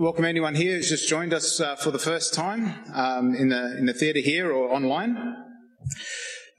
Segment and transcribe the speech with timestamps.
[0.00, 3.76] welcome anyone here who's just joined us uh, for the first time um, in the
[3.76, 5.14] in the theatre here or online.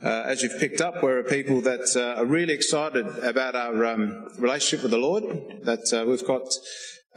[0.04, 3.84] Uh, as you've picked up, we're a people that uh, are really excited about our
[3.84, 5.24] um, relationship with the Lord.
[5.64, 6.44] That uh, we've got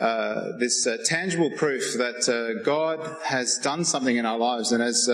[0.01, 5.07] uh, this uh, tangible proof that God has done something in our lives, and as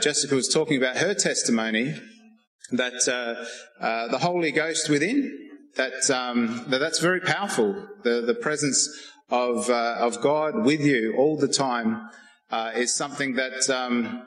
[0.00, 1.96] Jessica was talking about her testimony,
[2.70, 5.42] that the Holy Ghost within
[5.76, 7.88] that, um, that that's very powerful.
[8.04, 8.88] The, the presence
[9.32, 12.08] of, uh, of God with you all the time
[12.50, 14.22] uh, is something that um,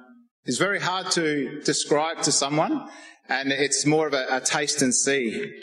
[0.45, 2.89] is very hard to describe to someone,
[3.29, 5.53] and it's more of a, a taste and see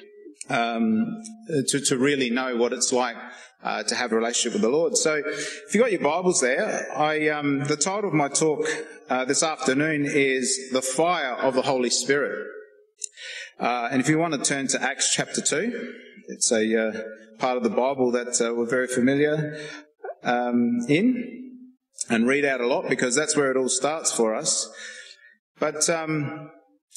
[0.48, 1.20] um,
[1.68, 3.16] to, to really know what it's like
[3.64, 4.96] uh, to have a relationship with the Lord.
[4.96, 8.64] So, if you've got your Bibles there, I, um, the title of my talk
[9.10, 12.46] uh, this afternoon is The Fire of the Holy Spirit.
[13.58, 15.94] Uh, and if you want to turn to Acts chapter 2,
[16.28, 17.02] it's a uh,
[17.38, 19.56] part of the Bible that uh, we're very familiar
[20.22, 21.60] um, in
[22.08, 24.70] and read out a lot because that's where it all starts for us.
[25.58, 26.50] But um,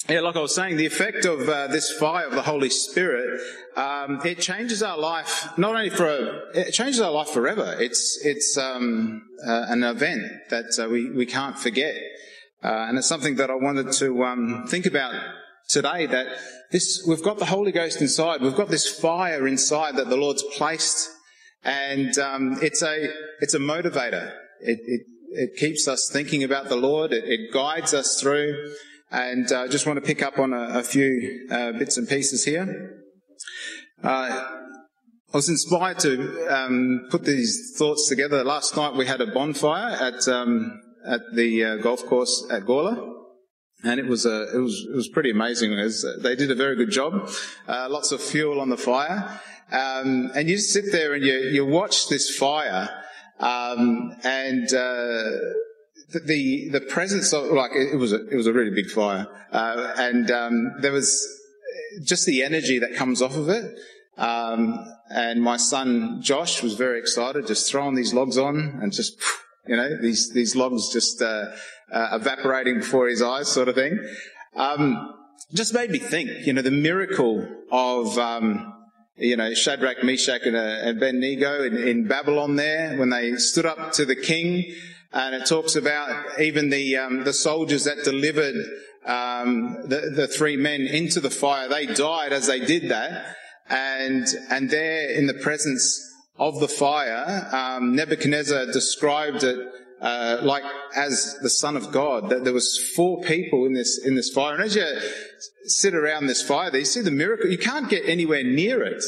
[0.09, 3.39] yeah, like I was saying, the effect of uh, this fire of the Holy Spirit,
[3.75, 7.75] um, it changes our life not only for a, it changes our life forever.
[7.79, 11.95] It's it's um, uh, an event that uh, we we can't forget,
[12.63, 15.13] uh, and it's something that I wanted to um, think about
[15.67, 16.27] today that
[16.71, 18.41] this, we've got the Holy Ghost inside.
[18.41, 21.09] We've got this fire inside that the Lord's placed.
[21.63, 24.31] And um, it's a it's a motivator.
[24.61, 27.11] It, it, it keeps us thinking about the Lord.
[27.11, 28.71] It, it guides us through.
[29.11, 32.07] And I uh, just want to pick up on a, a few uh, bits and
[32.07, 33.01] pieces here.
[34.03, 34.43] Uh,
[35.33, 38.43] I was inspired to um, put these thoughts together.
[38.43, 43.24] Last night we had a bonfire at um, at the uh, golf course at Gawler
[43.83, 45.75] and it was uh, it was it was pretty amazing.
[45.75, 47.29] Was, uh, they did a very good job.
[47.67, 49.39] Uh, lots of fuel on the fire,
[49.71, 52.89] um, and you sit there and you you watch this fire,
[53.39, 55.31] um, and uh,
[56.25, 59.93] the the presence of like it was a it was a really big fire, uh,
[59.97, 61.27] and um, there was
[62.03, 63.77] just the energy that comes off of it.
[64.17, 64.79] Um,
[65.09, 69.21] and my son Josh was very excited, just throwing these logs on and just
[69.67, 71.45] you know these these logs just uh,
[71.91, 73.99] uh, evaporating before his eyes, sort of thing.
[74.55, 75.13] Um,
[75.53, 78.73] just made me think, you know, the miracle of, um,
[79.17, 83.65] you know, Shadrach, Meshach, and, uh, and Abednego in, in, Babylon there when they stood
[83.65, 84.73] up to the king.
[85.13, 88.55] And it talks about even the, um, the soldiers that delivered
[89.05, 91.69] um, the, the three men into the fire.
[91.69, 93.35] They died as they did that.
[93.69, 96.01] And, and there in the presence
[96.37, 99.57] of the fire, um, Nebuchadnezzar described it
[100.01, 100.63] uh, like
[100.95, 102.29] as the Son of God.
[102.29, 104.85] That there was four people in this in this fire, and as you
[105.65, 107.49] sit around this fire, there you see the miracle.
[107.49, 109.03] You can't get anywhere near it,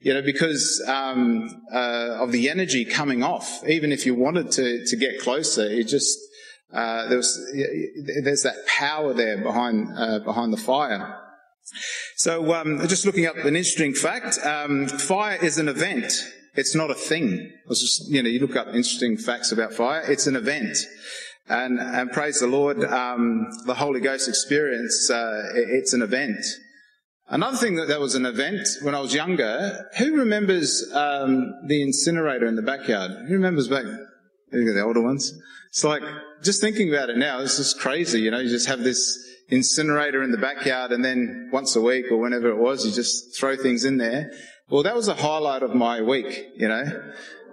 [0.00, 3.62] you know, because um, uh, of the energy coming off.
[3.68, 6.18] Even if you wanted to to get closer, it just
[6.72, 7.40] uh, there was
[8.24, 11.18] there's that power there behind uh, behind the fire.
[12.16, 16.12] So, um, just looking up an interesting fact: um, fire is an event.
[16.54, 17.50] It's not a thing.
[17.68, 20.02] It's Just, you know, you look up interesting facts about fire.
[20.06, 20.76] It's an event.
[21.48, 26.44] And, and praise the Lord, um, the Holy Ghost experience, uh, it's an event.
[27.28, 31.82] Another thing that, that was an event when I was younger, who remembers um, the
[31.82, 33.10] incinerator in the backyard?
[33.28, 33.84] Who remembers back?
[34.50, 35.32] The older ones.
[35.70, 36.02] It's like,
[36.42, 40.22] just thinking about it now, it's just crazy, you know, you just have this incinerator
[40.22, 43.56] in the backyard and then once a week or whenever it was, you just throw
[43.56, 44.30] things in there.
[44.68, 46.84] Well, that was a highlight of my week, you know.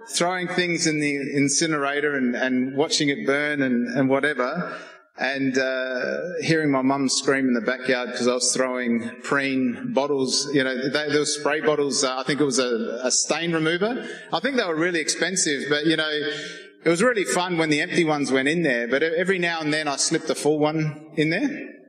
[0.08, 4.76] Throwing things in the incinerator and, and watching it burn and, and whatever.
[5.18, 10.48] And uh, hearing my mum scream in the backyard because I was throwing preen bottles,
[10.54, 12.02] you know, they, there were spray bottles.
[12.02, 14.08] Uh, I think it was a, a stain remover.
[14.32, 17.82] I think they were really expensive, but you know, it was really fun when the
[17.82, 18.88] empty ones went in there.
[18.88, 21.79] But every now and then I slipped the full one in there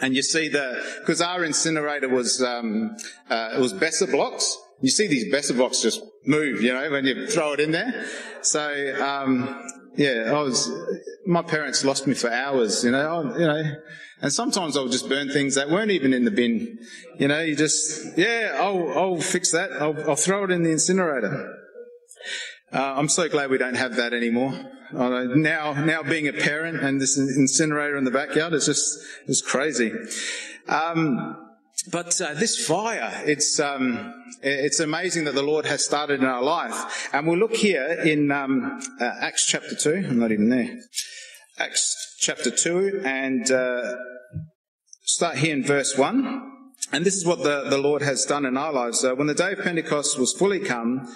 [0.00, 2.96] and you see the because our incinerator was um,
[3.30, 7.04] uh, it was Besser blocks, you see these Besser blocks just move, you know, when
[7.04, 8.06] you throw it in there.
[8.42, 8.60] So,
[9.04, 10.70] um, yeah, I was,
[11.26, 13.62] my parents lost me for hours, you know, I, you know,
[14.20, 16.78] and sometimes I'll just burn things that weren't even in the bin.
[17.18, 19.70] You know, you just, yeah, I'll, I'll fix that.
[19.72, 21.54] I'll, I'll throw it in the incinerator.
[22.72, 24.58] Uh, I'm so glad we don't have that anymore.
[24.92, 29.92] Now, now being a parent and this incinerator in the backyard is just, it's crazy.
[30.68, 31.36] Um,
[31.90, 36.42] but uh, this fire, it's, um, it's amazing that the Lord has started in our
[36.42, 37.08] life.
[37.12, 40.06] And we'll look here in um, uh, Acts chapter 2.
[40.08, 40.78] I'm not even there.
[41.58, 43.96] Acts chapter 2 and uh,
[45.04, 46.52] start here in verse 1.
[46.92, 49.04] And this is what the, the Lord has done in our lives.
[49.04, 51.06] Uh, when the day of Pentecost was fully come,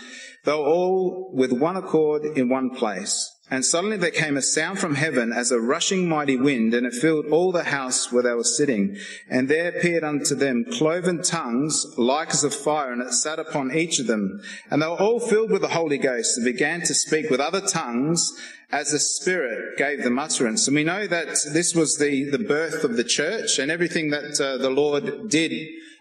[0.45, 3.31] they were all with one accord in one place.
[3.53, 6.95] And suddenly there came a sound from heaven as a rushing mighty wind, and it
[6.95, 8.97] filled all the house where they were sitting.
[9.29, 13.77] And there appeared unto them cloven tongues like as of fire, and it sat upon
[13.77, 14.41] each of them.
[14.71, 17.61] And they were all filled with the Holy Ghost, and began to speak with other
[17.61, 18.33] tongues
[18.71, 20.67] as the Spirit gave them utterance.
[20.67, 24.41] And we know that this was the, the birth of the church, and everything that
[24.41, 25.53] uh, the Lord did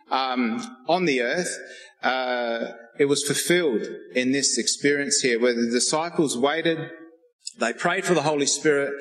[0.10, 1.54] um, on the earth.
[2.02, 6.90] Uh, it was fulfilled in this experience here where the disciples waited
[7.62, 8.92] they prayed for the Holy Spirit.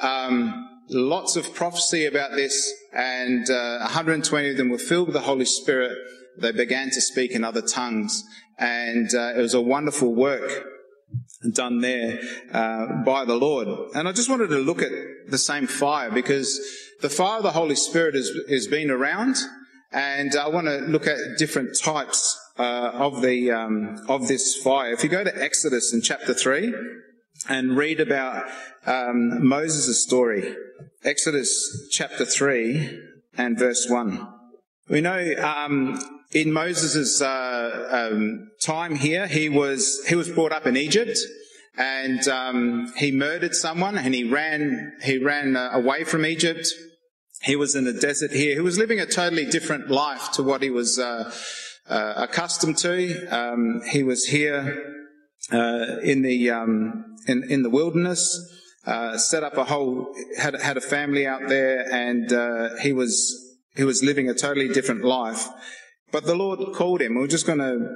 [0.00, 5.22] Um, lots of prophecy about this, and uh, 120 of them were filled with the
[5.22, 5.96] Holy Spirit.
[6.38, 8.22] They began to speak in other tongues,
[8.58, 10.64] and uh, it was a wonderful work
[11.52, 12.20] done there
[12.52, 13.68] uh, by the Lord.
[13.94, 14.92] And I just wanted to look at
[15.28, 16.60] the same fire because
[17.02, 19.36] the fire of the Holy Spirit has, has been around,
[19.92, 24.92] and I want to look at different types uh, of the um, of this fire.
[24.92, 26.72] If you go to Exodus in chapter three
[27.48, 28.46] and read about
[28.86, 30.54] um, Moses' story.
[31.04, 33.00] Exodus chapter 3
[33.36, 34.26] and verse 1.
[34.88, 36.00] We know um,
[36.32, 41.18] in Moses' uh, um, time here, he was, he was brought up in Egypt
[41.76, 46.68] and um, he murdered someone and he ran, he ran uh, away from Egypt.
[47.42, 48.54] He was in the desert here.
[48.54, 51.32] He was living a totally different life to what he was uh,
[51.88, 53.26] uh accustomed to.
[53.28, 54.96] Um, he was here
[55.52, 58.38] uh, in the um, in, in the wilderness.
[58.86, 63.34] Uh, set up a whole had had a family out there, and uh, he was
[63.74, 65.48] he was living a totally different life.
[66.12, 67.16] But the Lord called him.
[67.16, 67.94] We're just going to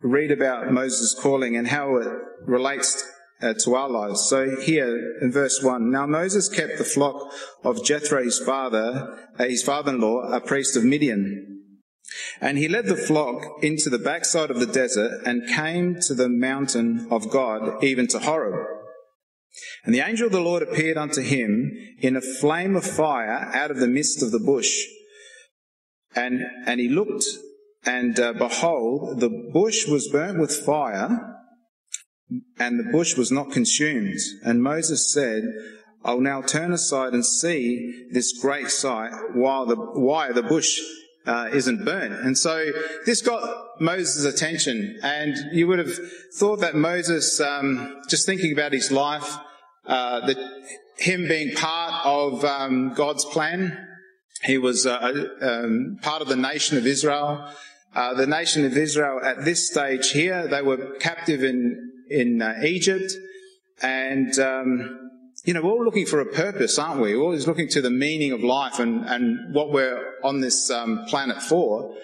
[0.00, 2.08] read about Moses' calling and how it
[2.46, 3.06] relates
[3.42, 4.22] uh, to our lives.
[4.28, 7.32] So here in verse one, now Moses kept the flock
[7.62, 11.53] of Jethro, his father, uh, his father-in-law, a priest of Midian.
[12.40, 16.28] And he led the flock into the backside of the desert and came to the
[16.28, 18.66] mountain of God, even to Horeb.
[19.84, 23.70] And the angel of the Lord appeared unto him in a flame of fire out
[23.70, 24.82] of the midst of the bush.
[26.14, 27.24] And, and he looked,
[27.84, 31.34] and uh, behold, the bush was burnt with fire,
[32.58, 34.18] and the bush was not consumed.
[34.44, 35.42] And Moses said,
[36.04, 40.78] I'll now turn aside and see this great sight, while the, why the bush
[41.26, 42.12] uh, isn't burnt.
[42.12, 42.70] And so
[43.06, 45.98] this got Moses' attention, and you would have
[46.34, 49.36] thought that Moses, um, just thinking about his life,
[49.86, 50.38] uh, that
[50.98, 53.88] him being part of um, God's plan,
[54.42, 57.50] he was uh, um, part of the nation of Israel.
[57.94, 62.54] Uh, the nation of Israel at this stage here, they were captive in in uh,
[62.62, 63.12] Egypt,
[63.82, 65.03] and um,
[65.44, 67.14] you know, we're all looking for a purpose, aren't we?
[67.14, 71.04] We're always looking to the meaning of life and, and what we're on this um,
[71.06, 71.94] planet for.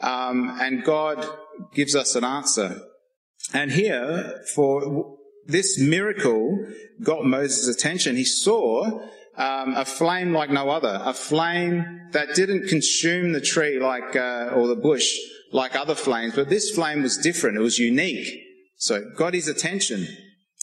[0.00, 1.26] Um, and God
[1.74, 2.80] gives us an answer.
[3.52, 6.66] And here, for this miracle
[7.02, 8.16] got Moses' attention.
[8.16, 9.00] He saw
[9.36, 14.50] um, a flame like no other, a flame that didn't consume the tree like uh,
[14.54, 15.16] or the bush
[15.52, 17.56] like other flames, but this flame was different.
[17.56, 18.40] It was unique.
[18.76, 20.06] So got his attention.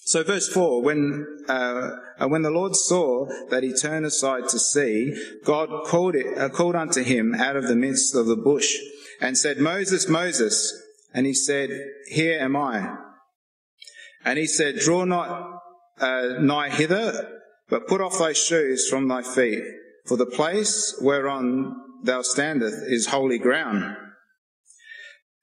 [0.03, 1.92] So verse 4, when, uh,
[2.27, 5.13] when the Lord saw that he turned aside to see,
[5.46, 8.75] God called, it, uh, called unto him out of the midst of the bush
[9.22, 10.74] and said, Moses, Moses.
[11.13, 11.70] And he said,
[12.08, 12.98] Here am I.
[14.25, 15.62] And he said, Draw not
[16.00, 17.39] uh, nigh hither,
[17.70, 19.63] but put off thy shoes from thy feet,
[20.08, 23.96] for the place whereon thou standest is holy ground.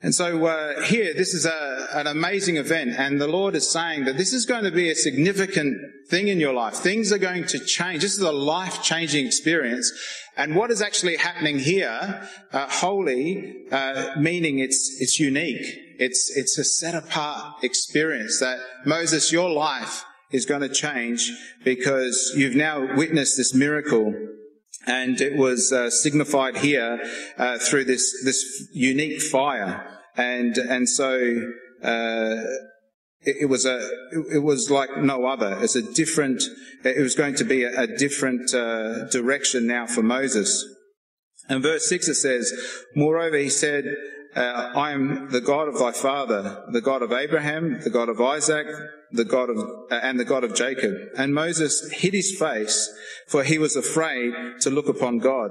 [0.00, 4.04] And so uh, here, this is a, an amazing event, and the Lord is saying
[4.04, 5.76] that this is going to be a significant
[6.08, 6.74] thing in your life.
[6.74, 8.02] Things are going to change.
[8.02, 9.90] This is a life-changing experience.
[10.36, 15.66] And what is actually happening here, uh, holy, uh, meaning it's it's unique.
[15.98, 21.28] It's it's a set-apart experience that Moses, your life is going to change
[21.64, 24.14] because you've now witnessed this miracle
[24.86, 27.00] and it was uh, signified here
[27.36, 31.14] uh, through this this unique fire, and and so
[31.82, 32.36] uh,
[33.20, 33.78] it, it, was a
[34.32, 35.58] it was like no other.
[35.60, 36.42] It's a different.
[36.84, 40.64] It was going to be a, a different uh, direction now for Moses.
[41.48, 42.52] And verse six it says,
[42.94, 43.84] "Moreover, he said."
[44.38, 48.20] Uh, I am the God of thy father, the God of Abraham, the God of
[48.20, 48.68] Isaac,
[49.10, 49.58] the God of,
[49.90, 50.94] uh, and the God of Jacob.
[51.16, 52.88] And Moses hid his face,
[53.26, 55.50] for he was afraid to look upon God.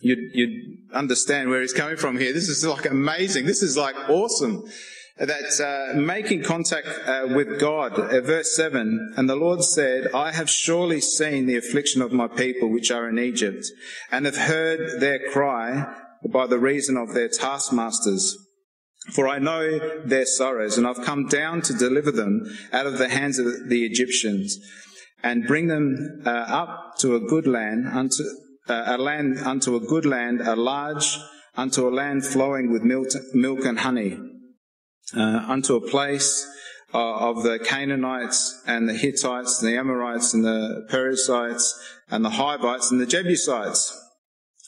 [0.00, 2.32] You'd, you'd understand where he's coming from here.
[2.32, 3.44] This is like amazing.
[3.44, 4.64] This is like awesome.
[5.18, 10.32] That uh, making contact uh, with God, uh, verse 7, and the Lord said, I
[10.32, 13.66] have surely seen the affliction of my people which are in Egypt,
[14.10, 15.94] and have heard their cry
[16.28, 18.36] by the reason of their taskmasters.
[19.12, 23.08] For I know their sorrows, and I've come down to deliver them out of the
[23.08, 24.58] hands of the Egyptians,
[25.22, 28.22] and bring them uh, up to a good land, unto
[28.68, 31.18] uh, a land unto a good land, a large,
[31.56, 34.18] unto a land flowing with milk, milk and honey,
[35.16, 36.46] uh, unto a place
[36.92, 41.74] uh, of the Canaanites and the Hittites and the Amorites and the Perizzites
[42.10, 43.96] and the Hivites and the Jebusites.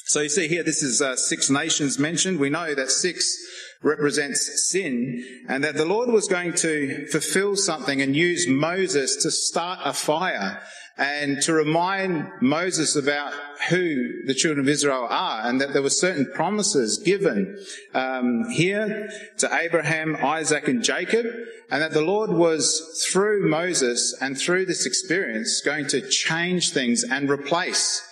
[0.04, 2.38] So you see here, this is uh, six nations mentioned.
[2.38, 3.36] We know that six
[3.82, 9.30] represents sin and that the Lord was going to fulfill something and use Moses to
[9.30, 10.62] start a fire
[10.98, 13.32] and to remind Moses about
[13.70, 17.58] who the children of Israel are and that there were certain promises given
[17.94, 21.26] um, here to Abraham, Isaac and Jacob
[21.70, 27.04] and that the Lord was through Moses and through this experience going to change things
[27.04, 28.06] and replace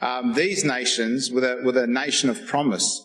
[0.00, 3.02] um, these nations with a, with a nation of promise.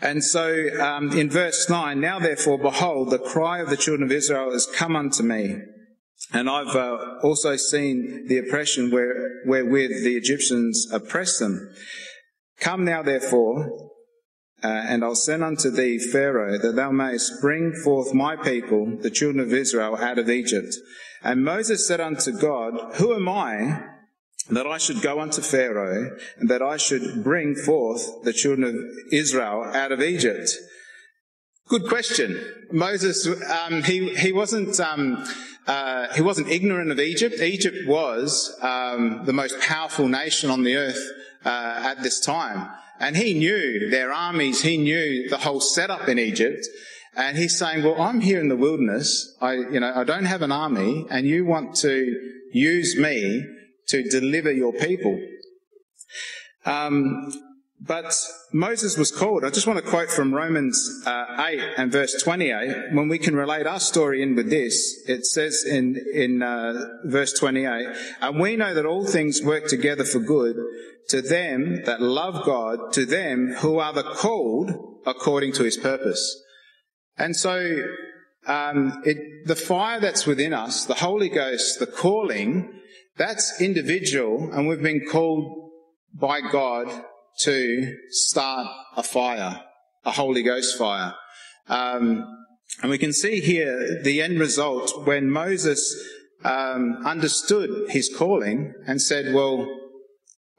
[0.00, 4.12] And so um, in verse 9, now therefore, behold, the cry of the children of
[4.12, 5.56] Israel has come unto me.
[6.32, 11.72] And I've uh, also seen the oppression where, wherewith the Egyptians oppress them.
[12.60, 13.90] Come now therefore,
[14.62, 19.10] uh, and I'll send unto thee Pharaoh, that thou mayest bring forth my people, the
[19.10, 20.74] children of Israel, out of Egypt.
[21.22, 23.84] And Moses said unto God, Who am I
[24.50, 28.74] that I should go unto Pharaoh, and that I should bring forth the children of
[29.12, 30.50] Israel out of Egypt?
[31.68, 32.42] Good question.
[32.72, 35.22] Moses, um, he, he wasn't, um,
[35.66, 37.40] uh, he wasn't ignorant of Egypt.
[37.40, 41.10] Egypt was um, the most powerful nation on the earth
[41.44, 44.62] uh, at this time, and he knew their armies.
[44.62, 46.66] He knew the whole setup in Egypt,
[47.14, 49.36] and he's saying, "Well, I'm here in the wilderness.
[49.42, 52.18] I, you know, I don't have an army, and you want to
[52.52, 53.44] use me
[53.88, 55.20] to deliver your people."
[56.64, 57.32] Um,
[57.80, 58.12] but
[58.52, 59.44] Moses was called.
[59.44, 62.92] I just want to quote from Romans uh, 8 and verse 28.
[62.92, 67.32] When we can relate our story in with this, it says in, in uh, verse
[67.38, 67.86] 28,
[68.20, 70.56] And we know that all things work together for good
[71.08, 74.72] to them that love God, to them who are the called
[75.06, 76.42] according to his purpose.
[77.16, 77.80] And so
[78.46, 82.80] um, it, the fire that's within us, the Holy Ghost, the calling,
[83.18, 85.70] that's individual, and we've been called
[86.14, 87.04] by God
[87.40, 89.62] to start a fire,
[90.04, 91.14] a Holy Ghost fire.
[91.68, 92.24] Um,
[92.82, 95.96] and we can see here the end result when Moses
[96.44, 99.68] um, understood his calling and said, Well,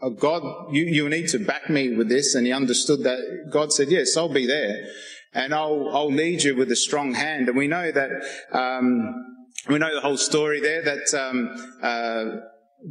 [0.01, 2.35] oh God, you, you need to back me with this.
[2.35, 4.85] And he understood that God said, Yes, I'll be there.
[5.33, 7.47] And I'll, I'll lead you with a strong hand.
[7.47, 8.09] And we know that,
[8.51, 9.25] um,
[9.67, 11.49] we know the whole story there that um,
[11.81, 12.25] uh,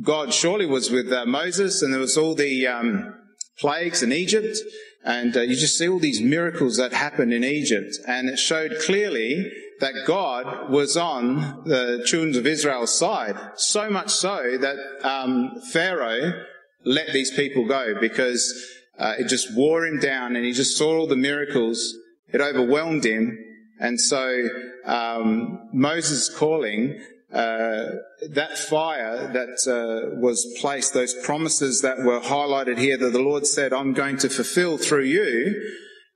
[0.02, 3.14] God surely was with uh, Moses and there was all the, um,
[3.58, 4.58] plagues in Egypt,
[5.04, 8.78] and uh, you just see all these miracles that happened in Egypt, and it showed
[8.80, 15.60] clearly that God was on the children of Israel's side, so much so that um,
[15.72, 16.44] Pharaoh
[16.84, 18.52] let these people go because
[18.98, 21.94] uh, it just wore him down, and he just saw all the miracles.
[22.32, 23.38] It overwhelmed him,
[23.78, 24.48] and so
[24.84, 27.00] um, Moses' calling
[27.32, 27.84] uh,
[28.30, 33.46] that fire that uh, was placed, those promises that were highlighted here that the Lord
[33.46, 35.60] said, I'm going to fulfill through you,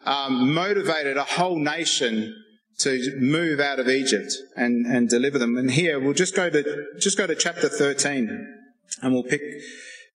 [0.07, 2.35] um, motivated a whole nation
[2.79, 5.57] to move out of Egypt and, and deliver them.
[5.57, 8.57] And here we'll just go to just go to chapter 13,
[9.03, 9.43] and we'll pick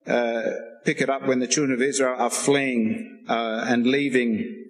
[0.08, 0.52] uh,
[0.86, 4.66] pick it up when the children of Israel are fleeing uh, and leaving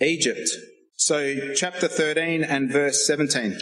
[0.00, 0.48] Egypt.
[1.00, 3.56] So chapter 13 and verse 17.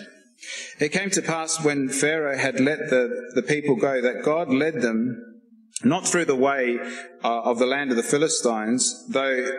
[0.81, 4.81] It came to pass when Pharaoh had let the, the people go that God led
[4.81, 5.43] them
[5.85, 6.79] not through the way
[7.23, 9.51] uh, of the land of the Philistines, though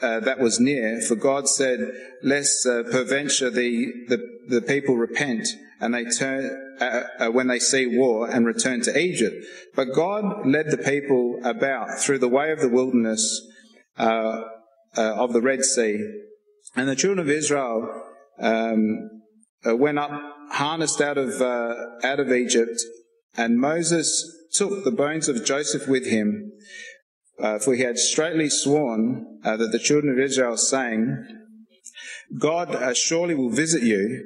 [0.00, 1.90] uh, that was near, for God said,
[2.22, 5.48] lest uh, peradventure the, the, the people repent
[5.80, 9.34] and they turn, uh, uh, when they see war and return to Egypt.
[9.74, 13.44] But God led the people about through the way of the wilderness
[13.98, 14.42] uh,
[14.94, 16.22] of the Red Sea.
[16.76, 17.88] And the children of Israel
[18.38, 19.10] um,
[19.66, 20.10] uh, went up
[20.50, 22.80] harnessed out of, uh, out of Egypt,
[23.36, 26.52] and Moses took the bones of Joseph with him,
[27.40, 31.26] uh, for he had straightly sworn uh, that the children of Israel, saying,
[32.38, 34.24] God uh, surely will visit you,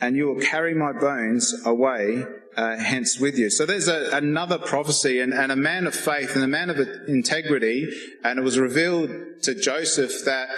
[0.00, 2.24] and you will carry my bones away
[2.56, 3.50] uh, hence with you.
[3.50, 6.78] So there's a, another prophecy and, and, a man of faith and a man of
[7.06, 7.88] integrity.
[8.24, 9.10] And it was revealed
[9.42, 10.48] to Joseph that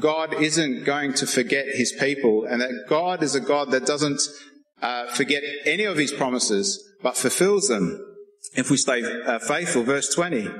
[0.00, 4.20] God isn't going to forget his people and that God is a God that doesn't
[4.80, 8.02] uh, forget any of his promises, but fulfills them
[8.54, 9.82] if we stay uh, faithful.
[9.82, 10.48] Verse 20.
[10.48, 10.54] Uh,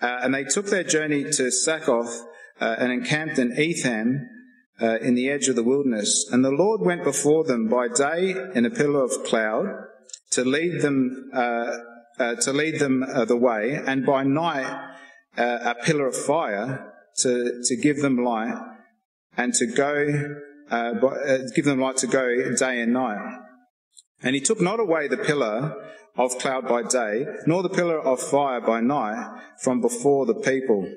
[0.00, 2.22] and they took their journey to Succoth
[2.60, 4.28] uh, and encamped in Etham
[4.80, 6.28] uh, in the edge of the wilderness.
[6.30, 9.86] And the Lord went before them by day in a pillar of cloud
[10.34, 11.78] to lead them uh,
[12.18, 14.90] uh, to lead them uh, the way, and by night
[15.36, 18.54] a pillar of fire to to give them light
[19.36, 20.36] and to go
[20.70, 23.40] by, give them light to go day and night.
[24.22, 25.74] And he took not away the pillar
[26.16, 30.88] of cloud by day, nor the pillar of fire by night from before the people.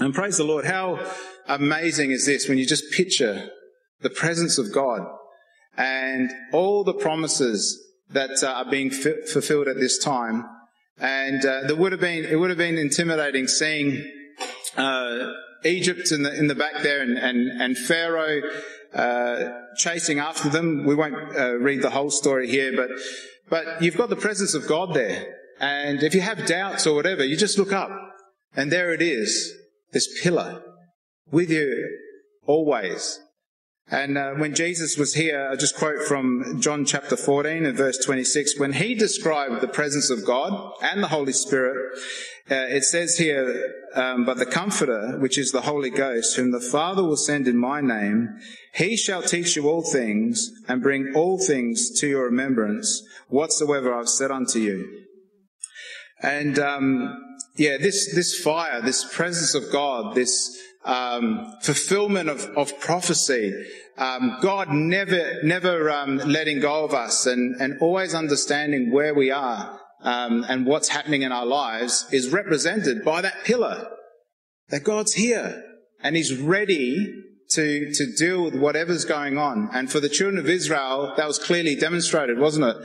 [0.00, 0.98] And praise the Lord, how
[1.46, 3.50] amazing is this when you just picture
[4.00, 5.02] the presence of God
[5.76, 7.80] and all the promises
[8.10, 10.44] that uh, are being fulfilled at this time.
[10.98, 14.08] And uh, there would have been, it would have been intimidating seeing
[14.76, 15.32] uh,
[15.64, 18.42] Egypt in the, in the back there and, and, and Pharaoh
[18.94, 20.84] uh, chasing after them.
[20.84, 22.90] We won't uh, read the whole story here, but,
[23.48, 25.26] but you've got the presence of God there.
[25.60, 27.90] And if you have doubts or whatever, you just look up
[28.56, 29.52] and there it is,
[29.92, 30.62] this pillar
[31.30, 31.98] with you
[32.46, 33.20] always.
[33.90, 37.98] And uh, when Jesus was here, I just quote from John chapter 14 and verse
[37.98, 41.76] 26, when he described the presence of God and the Holy Spirit,
[42.50, 46.60] uh, it says here, um, but the Comforter, which is the Holy Ghost, whom the
[46.60, 48.38] Father will send in my name,
[48.72, 54.08] he shall teach you all things and bring all things to your remembrance, whatsoever I've
[54.08, 55.04] said unto you.
[56.22, 57.18] And um,
[57.56, 63.52] yeah, this this fire, this presence of God, this um, fulfillment of, of prophecy.
[63.96, 69.30] Um, God never, never um, letting go of us and, and always understanding where we
[69.30, 73.88] are um, and what's happening in our lives is represented by that pillar.
[74.68, 75.62] That God's here
[76.02, 79.70] and He's ready to, to deal with whatever's going on.
[79.72, 82.76] And for the children of Israel, that was clearly demonstrated, wasn't it?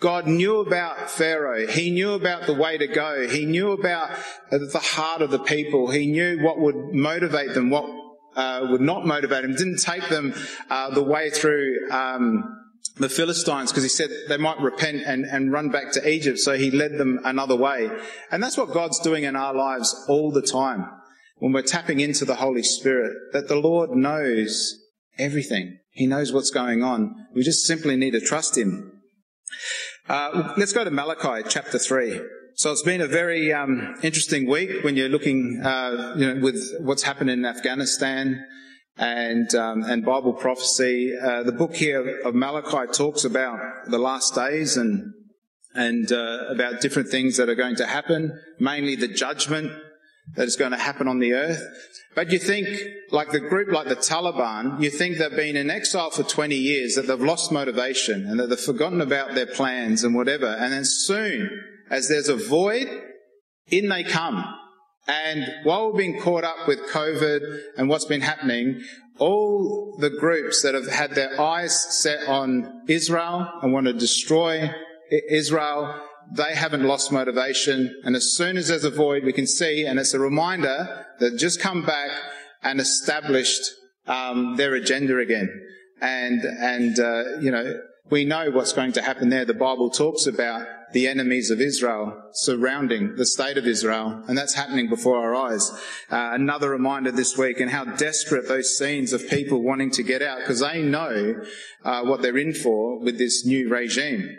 [0.00, 1.66] God knew about Pharaoh.
[1.66, 3.26] He knew about the way to go.
[3.28, 4.10] He knew about
[4.50, 5.90] the heart of the people.
[5.90, 7.84] He knew what would motivate them, what
[8.34, 9.54] uh, would not motivate them.
[9.54, 10.34] Didn't take them
[10.68, 12.44] uh, the way through um,
[12.98, 16.38] the Philistines because he said they might repent and, and run back to Egypt.
[16.38, 17.90] So he led them another way.
[18.30, 20.90] And that's what God's doing in our lives all the time
[21.38, 24.74] when we're tapping into the Holy Spirit, that the Lord knows
[25.18, 25.78] everything.
[25.90, 27.14] He knows what's going on.
[27.34, 28.92] We just simply need to trust Him.
[30.08, 32.20] Uh, let's go to Malachi chapter 3.
[32.54, 36.62] So it's been a very um, interesting week when you're looking, uh, you know, with
[36.80, 38.46] what's happened in Afghanistan
[38.96, 41.12] and um, and Bible prophecy.
[41.20, 45.12] Uh, the book here of Malachi talks about the last days and
[45.74, 49.72] and uh, about different things that are going to happen, mainly the judgment
[50.34, 51.62] that is going to happen on the earth.
[52.14, 52.68] But you think,
[53.10, 56.94] like the group like the Taliban, you think they've been in exile for 20 years,
[56.94, 60.46] that they've lost motivation and that they've forgotten about their plans and whatever.
[60.46, 61.48] And then soon,
[61.90, 62.88] as there's a void,
[63.68, 64.44] in they come.
[65.06, 68.82] And while we've been caught up with COVID and what's been happening,
[69.18, 74.70] all the groups that have had their eyes set on Israel and want to destroy
[75.30, 78.00] Israel they haven't lost motivation.
[78.04, 81.38] And as soon as there's a void, we can see, and it's a reminder that
[81.38, 82.10] just come back
[82.62, 83.70] and established
[84.06, 85.48] um, their agenda again.
[86.00, 89.44] And and uh, you know we know what's going to happen there.
[89.44, 94.54] The Bible talks about the enemies of Israel surrounding the state of Israel, and that's
[94.54, 95.70] happening before our eyes.
[96.10, 100.22] Uh, another reminder this week, and how desperate those scenes of people wanting to get
[100.22, 101.42] out because they know
[101.84, 104.36] uh, what they're in for with this new regime.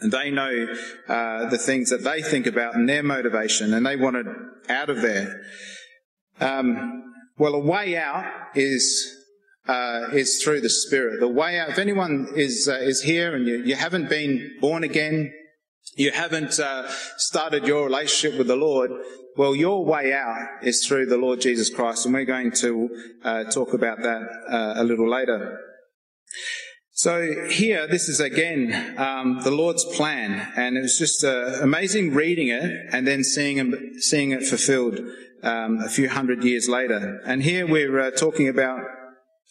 [0.00, 0.66] And they know
[1.08, 4.26] uh, the things that they think about and their motivation, and they want it
[4.68, 5.42] out of there.
[6.40, 9.16] Um, well, a way out is
[9.68, 11.20] uh, is through the Spirit.
[11.20, 11.68] The way out.
[11.68, 15.32] If anyone is uh, is here and you, you haven't been born again,
[15.96, 18.90] you haven't uh, started your relationship with the Lord,
[19.36, 22.88] well, your way out is through the Lord Jesus Christ, and we're going to
[23.24, 25.58] uh, talk about that uh, a little later.
[27.02, 32.12] So here, this is again um, the Lord's plan, and it was just uh, amazing
[32.12, 35.00] reading it and then seeing seeing it fulfilled
[35.42, 37.18] um, a few hundred years later.
[37.24, 38.82] And here we're uh, talking about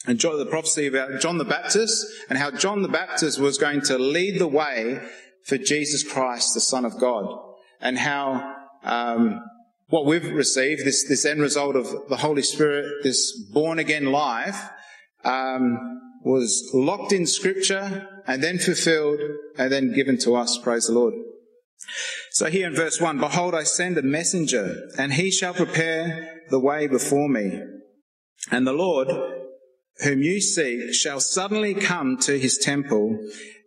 [0.06, 4.38] the prophecy about John the Baptist and how John the Baptist was going to lead
[4.38, 5.02] the way
[5.44, 7.36] for Jesus Christ, the Son of God,
[7.82, 9.42] and how um,
[9.88, 14.70] what we've received, this this end result of the Holy Spirit, this born again life.
[15.24, 19.20] Um, was locked in scripture and then fulfilled
[19.58, 20.58] and then given to us.
[20.58, 21.14] Praise the Lord.
[22.32, 26.60] So here in verse 1, Behold, I send a messenger, and he shall prepare the
[26.60, 27.62] way before me.
[28.52, 29.08] And the Lord,
[30.04, 33.18] whom you seek, shall suddenly come to his temple,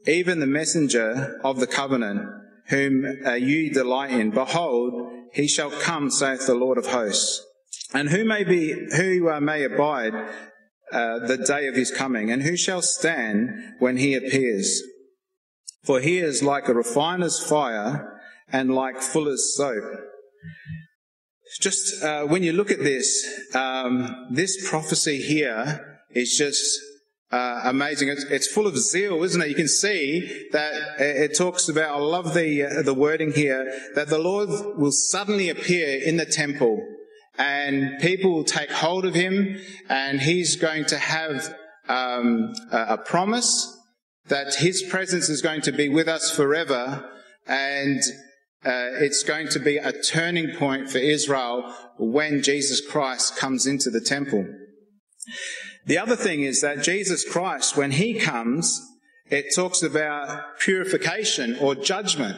[0.06, 2.22] even the messenger of the covenant,
[2.68, 4.30] whom uh, you delight in.
[4.30, 7.44] Behold, he shall come, saith the Lord of hosts.
[7.94, 10.14] And who may be, who uh, may abide
[10.92, 14.82] uh, the day of his coming, and who shall stand when he appears?
[15.84, 18.20] For he is like a refiner's fire
[18.52, 19.84] and like fuller's soap.
[21.60, 26.80] Just uh, when you look at this, um, this prophecy here is just
[27.30, 28.08] uh, amazing.
[28.08, 29.48] It's, it's, full of zeal, isn't it?
[29.48, 31.96] You can see that it talks about.
[31.96, 36.26] I love the uh, the wording here that the Lord will suddenly appear in the
[36.26, 36.86] temple,
[37.38, 41.54] and people will take hold of him, and he's going to have
[41.88, 43.78] um, a, promise
[44.28, 47.08] that his presence is going to be with us forever,
[47.46, 48.00] and
[48.64, 53.90] uh, it's going to be a turning point for Israel when Jesus Christ comes into
[53.90, 54.46] the temple.
[55.86, 58.80] The other thing is that Jesus Christ, when he comes,
[59.28, 62.36] it talks about purification or judgment.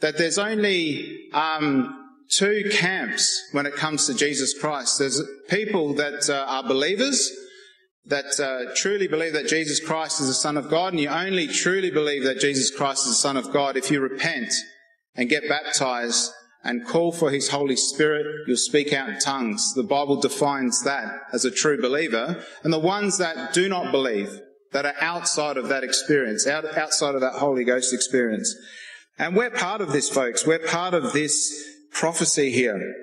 [0.00, 4.98] That there's only um, two camps when it comes to Jesus Christ.
[4.98, 7.30] There's people that uh, are believers,
[8.06, 11.46] that uh, truly believe that Jesus Christ is the Son of God, and you only
[11.46, 14.52] truly believe that Jesus Christ is the Son of God if you repent
[15.14, 16.32] and get baptized
[16.64, 19.74] and call for his Holy Spirit, you'll speak out in tongues.
[19.74, 22.42] The Bible defines that as a true believer.
[22.62, 27.14] And the ones that do not believe, that are outside of that experience, out, outside
[27.14, 28.54] of that Holy Ghost experience.
[29.18, 30.46] And we're part of this, folks.
[30.46, 31.52] We're part of this
[31.92, 32.94] prophecy here.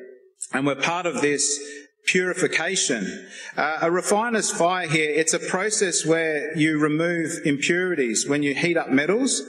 [0.54, 1.60] And we're part of this
[2.06, 3.28] purification.
[3.56, 8.28] Uh, a refiner's fire here, it's a process where you remove impurities.
[8.28, 9.44] When you heat up metals,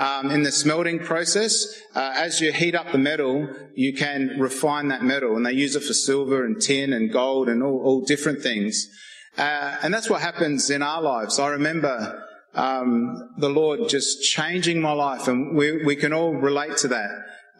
[0.00, 4.88] um, in the smelting process, uh, as you heat up the metal, you can refine
[4.88, 8.00] that metal, and they use it for silver and tin and gold and all, all
[8.00, 8.88] different things.
[9.36, 11.38] Uh, and that's what happens in our lives.
[11.38, 12.24] I remember
[12.54, 17.10] um, the Lord just changing my life, and we, we can all relate to that.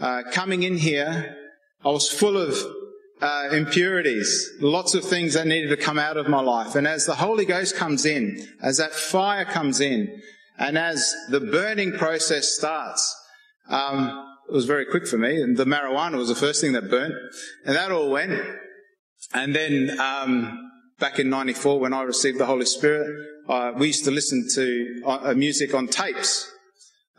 [0.01, 1.37] Uh, coming in here,
[1.85, 2.57] I was full of
[3.21, 6.75] uh, impurities, lots of things that needed to come out of my life.
[6.75, 10.23] And as the Holy Ghost comes in, as that fire comes in,
[10.59, 13.15] and as the burning process starts,
[13.69, 16.91] um, it was very quick for me, and the marijuana was the first thing that
[16.91, 17.15] burnt,
[17.67, 18.41] and that all went.
[19.35, 23.07] And then um, back in '94, when I received the Holy Spirit,
[23.49, 26.51] uh, we used to listen to uh, music on tapes.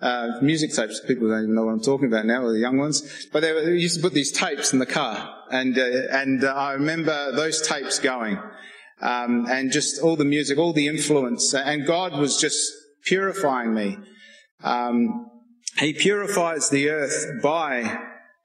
[0.01, 0.99] Uh, music tapes.
[1.07, 3.27] People don't even know what I'm talking about now, or the young ones.
[3.31, 6.43] But they, were, they used to put these tapes in the car, and uh, and
[6.43, 8.39] uh, I remember those tapes going,
[9.01, 12.71] um, and just all the music, all the influence, and God was just
[13.05, 13.97] purifying me.
[14.63, 15.27] Um,
[15.77, 17.99] he purifies the earth by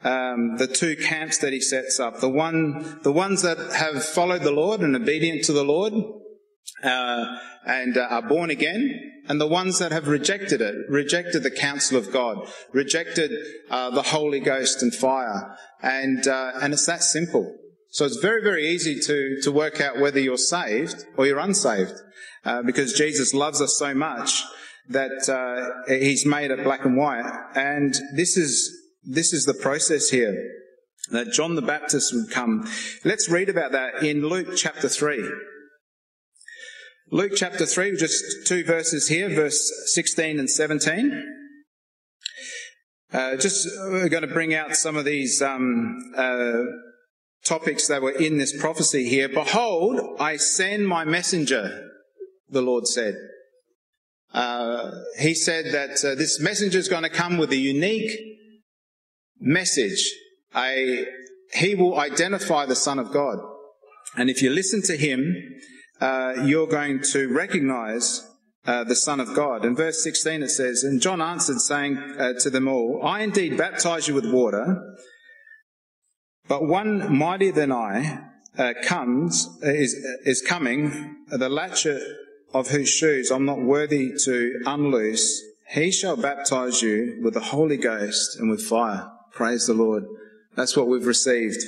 [0.05, 2.21] um, the two camps that he sets up.
[2.21, 5.93] The one, the ones that have followed the Lord and obedient to the Lord,
[6.83, 11.51] uh, and uh, are born again, and the ones that have rejected it, rejected the
[11.51, 13.31] counsel of God, rejected
[13.71, 17.55] uh, the Holy Ghost and fire, and uh, and it's that simple.
[17.91, 21.95] So it's very very easy to to work out whether you're saved or you're unsaved.
[22.47, 24.45] Uh, because Jesus loves us so much
[24.89, 27.29] that uh, He's made it black and white.
[27.57, 30.53] And this is this is the process here
[31.11, 32.69] that John the Baptist would come.
[33.05, 35.29] Let's read about that in Luke chapter three.
[37.13, 41.35] Luke chapter 3, just two verses here, verse 16 and 17.
[43.13, 46.65] Uh, just we're going to bring out some of these um, uh,
[47.45, 49.29] topics that were in this prophecy here.
[49.29, 51.91] Behold, I send my messenger
[52.51, 53.15] the Lord said.
[54.35, 58.11] Uh, he said that uh, this messenger is going to come with a unique
[59.39, 60.13] message.
[61.53, 63.39] He will identify the Son of God.
[64.17, 65.37] And if you listen to him,
[66.01, 68.29] uh, you're going to recognize
[68.67, 69.65] uh, the Son of God.
[69.65, 73.57] In verse 16 it says, And John answered, saying uh, to them all, I indeed
[73.57, 74.97] baptize you with water,
[76.49, 78.25] but one mightier than I
[78.59, 82.03] uh, comes, is, is coming, the latchet
[82.55, 87.77] of whose shoes I'm not worthy to unloose, he shall baptize you with the Holy
[87.77, 89.11] Ghost and with fire.
[89.33, 90.05] Praise the Lord.
[90.55, 91.63] That's what we've received.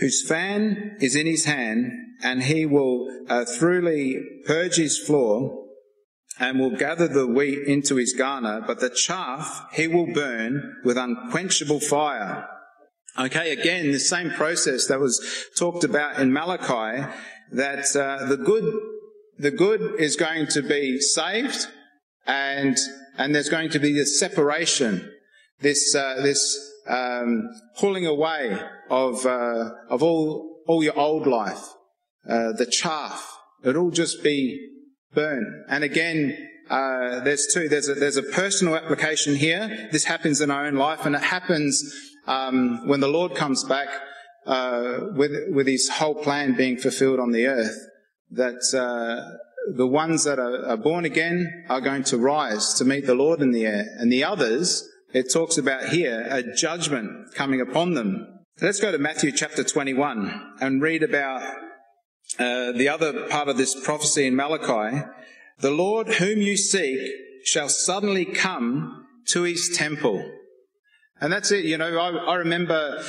[0.00, 5.60] Whose fan is in his hand, and he will uh, thoroughly purge his floor,
[6.38, 10.96] and will gather the wheat into his garner, but the chaff he will burn with
[10.96, 12.48] unquenchable fire.
[13.18, 15.20] Okay, again, the same process that was
[15.56, 17.06] talked about in Malachi,
[17.52, 18.74] that uh, the good
[19.38, 21.66] the good is going to be saved,
[22.26, 22.76] and
[23.18, 25.12] and there's going to be this separation,
[25.60, 26.58] this uh, this
[26.90, 27.48] um,
[27.78, 28.58] pulling away
[28.90, 31.64] of uh, of all all your old life,
[32.28, 33.38] uh, the chaff.
[33.64, 34.58] It'll just be
[35.14, 35.64] burned.
[35.68, 36.36] And again,
[36.68, 37.68] uh, there's two.
[37.68, 39.88] There's a, there's a personal application here.
[39.92, 41.72] This happens in our own life, and it happens
[42.26, 43.88] um, when the Lord comes back.
[44.46, 47.76] uh, with, with his whole plan being fulfilled on the earth,
[48.30, 49.36] that uh,
[49.76, 53.40] the ones that are, are born again are going to rise to meet the Lord
[53.42, 58.40] in the air, and the others, it talks about here, a judgment coming upon them.
[58.60, 61.42] Let's go to Matthew chapter 21 and read about
[62.38, 65.02] uh, the other part of this prophecy in Malachi.
[65.58, 67.00] The Lord whom you seek
[67.44, 70.30] shall suddenly come to his temple.
[71.20, 71.64] And that's it.
[71.64, 73.02] You know, I, I remember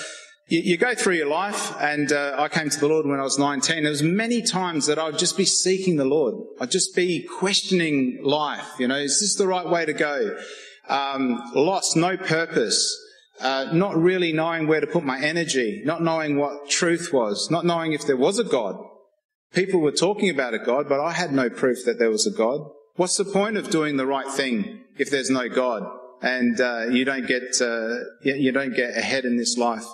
[0.48, 3.24] you, you, go through your life, and uh, I came to the Lord when I
[3.24, 3.84] was 19.
[3.84, 6.36] There was many times that I'd just be seeking the Lord.
[6.60, 8.68] I'd just be questioning life.
[8.80, 10.38] You know, is this the right way to go?
[10.89, 12.98] Um, lost, no purpose.
[13.39, 17.65] Uh, not really knowing where to put my energy, not knowing what truth was, not
[17.65, 18.76] knowing if there was a God.
[19.52, 22.38] People were talking about a God, but I had no proof that there was a
[22.38, 22.62] God.
[22.98, 25.89] What's the point of doing the right thing if there's no God
[26.22, 29.86] and uh, you don't get uh, you don't get ahead in this life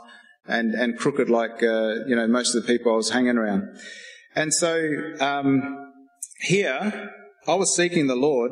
[0.46, 3.64] and and crooked like uh, you know most of the people I was hanging around.
[4.36, 4.80] And so
[5.20, 5.94] um,
[6.42, 7.12] here
[7.48, 8.52] I was seeking the Lord,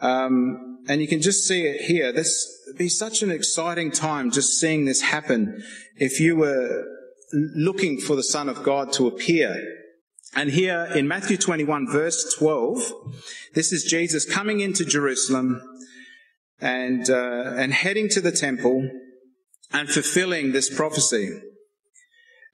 [0.00, 2.12] um, and you can just see it here.
[2.12, 5.62] This be such an exciting time just seeing this happen.
[5.96, 6.84] If you were
[7.32, 9.56] looking for the Son of God to appear
[10.34, 12.92] and here in Matthew 21 verse 12,
[13.54, 15.62] this is Jesus coming into Jerusalem
[16.60, 18.90] and, uh, and heading to the temple
[19.72, 21.40] and fulfilling this prophecy.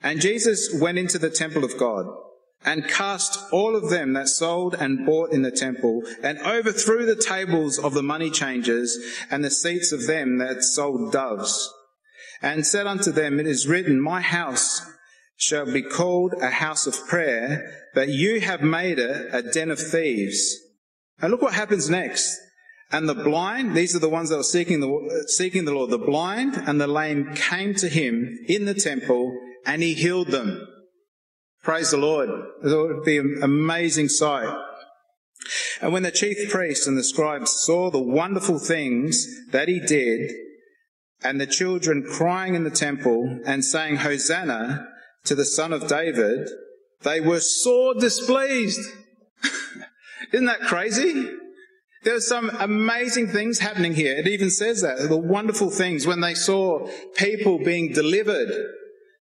[0.01, 2.05] And Jesus went into the temple of God
[2.65, 7.15] and cast all of them that sold and bought in the temple and overthrew the
[7.15, 8.97] tables of the money changers
[9.29, 11.73] and the seats of them that sold doves
[12.43, 14.85] and said unto them, It is written, My house
[15.37, 19.79] shall be called a house of prayer, but you have made it a den of
[19.79, 20.55] thieves.
[21.19, 22.37] And look what happens next.
[22.91, 25.97] And the blind, these are the ones that were seeking the, seeking the Lord, the
[25.97, 30.67] blind and the lame came to him in the temple and he healed them.
[31.63, 32.29] Praise the Lord.
[32.29, 34.53] It would be an amazing sight.
[35.81, 40.29] And when the chief priests and the scribes saw the wonderful things that he did,
[41.23, 44.87] and the children crying in the temple and saying, Hosanna,
[45.23, 46.49] to the son of David,
[47.03, 48.81] they were sore displeased.
[50.33, 51.29] Isn't that crazy?
[52.03, 54.17] There were some amazing things happening here.
[54.17, 58.51] It even says that, the wonderful things when they saw people being delivered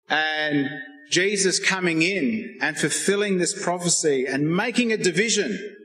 [0.09, 0.71] and
[1.11, 5.77] Jesus coming in and fulfilling this prophecy and making a division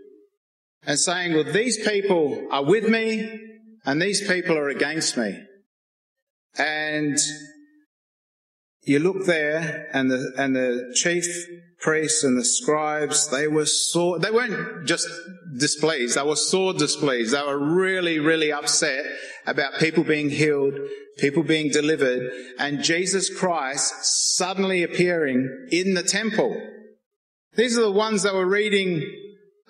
[0.86, 3.40] and saying, well, these people are with me
[3.86, 5.40] and these people are against me.
[6.58, 7.18] And
[8.86, 11.26] you look there and the, and the chief
[11.80, 15.08] priests and the scribes, they were sore, they weren't just
[15.58, 17.34] displeased, they were sore displeased.
[17.34, 19.06] They were really, really upset
[19.46, 20.74] about people being healed,
[21.18, 23.94] people being delivered, and Jesus Christ
[24.36, 26.60] suddenly appearing in the temple.
[27.56, 29.04] These are the ones that were reading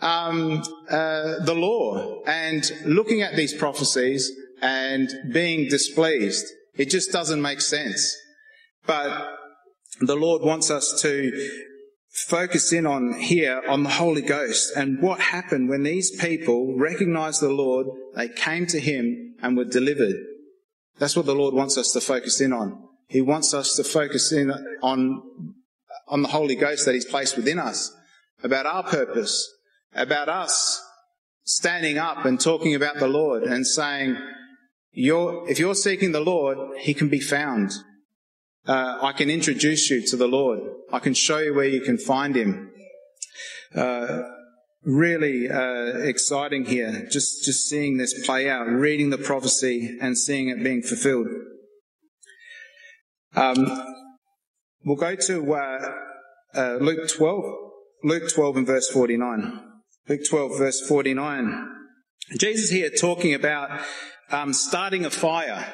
[0.02, 6.46] um, uh, the law and looking at these prophecies and being displeased.
[6.76, 8.16] It just doesn't make sense.
[8.86, 9.38] But
[10.00, 11.32] the Lord wants us to
[12.10, 17.42] focus in on here on the Holy Ghost and what happened when these people recognized
[17.42, 20.16] the Lord, they came to Him and were delivered.
[20.98, 22.82] That's what the Lord wants us to focus in on.
[23.08, 25.22] He wants us to focus in on,
[26.08, 27.94] on the Holy Ghost that He's placed within us,
[28.44, 29.52] about our purpose,
[29.94, 30.82] about us
[31.44, 34.18] standing up and talking about the Lord and saying,
[34.92, 37.72] you're, if you're seeking the Lord, He can be found
[38.68, 40.60] uh, I can introduce you to the Lord.
[40.92, 42.72] I can show you where you can find Him.
[43.76, 44.24] Uh,
[44.84, 50.50] really uh, exciting here, just just seeing this play out, reading the prophecy and seeing
[50.50, 51.28] it being fulfilled.
[53.36, 53.56] Um,
[54.86, 55.92] we'll go to uh,
[56.56, 57.44] uh, Luke 12,
[58.04, 59.62] Luke 12 and verse 49.
[60.08, 61.72] Luke 12 verse 49.
[62.40, 63.82] Jesus here talking about
[64.32, 65.66] um, starting a fire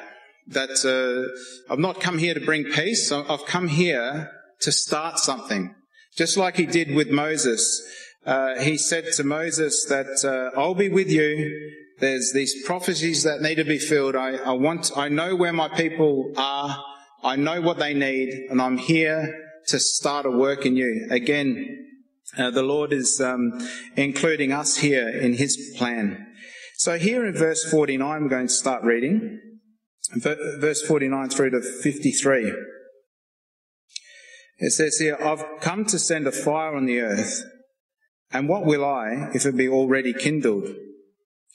[0.46, 3.10] that uh, I've not come here to bring peace.
[3.12, 5.74] I've come here to start something.
[6.16, 7.82] Just like he did with Moses.
[8.24, 11.70] Uh, he said to Moses that uh, I'll be with you.
[11.98, 14.16] There's these prophecies that need to be filled.
[14.16, 16.84] I, I want, I know where my people are.
[17.22, 19.32] I know what they need and I'm here
[19.68, 21.06] to start a work in you.
[21.10, 21.86] Again,
[22.36, 26.26] uh, the Lord is um, including us here in his plan.
[26.76, 29.40] So here in verse 49, we're going to start reading
[30.16, 32.52] verse 49 through to 53.
[34.58, 37.44] It says here, I've come to send a fire on the earth,
[38.30, 40.68] and what will I if it be already kindled?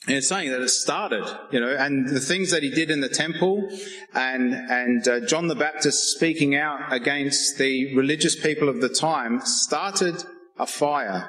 [0.06, 3.00] And it's saying that it started, you know, and the things that he did in
[3.00, 3.68] the temple
[4.14, 9.40] and, and uh, John the Baptist speaking out against the religious people of the time
[9.44, 10.24] started
[10.56, 11.28] a fire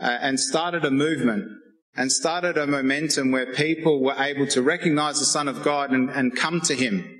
[0.00, 1.48] uh, and started a movement
[1.96, 6.10] and started a momentum where people were able to recognize the Son of God and,
[6.10, 7.18] and come to him.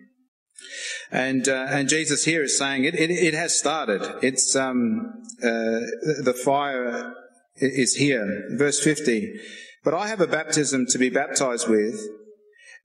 [1.11, 4.03] And, uh, and Jesus here is saying it, it, it has started.
[4.23, 5.85] It's, um, uh,
[6.25, 7.15] the fire
[7.57, 8.49] is here.
[8.53, 9.35] Verse 50.
[9.85, 12.01] But I have a baptism to be baptized with,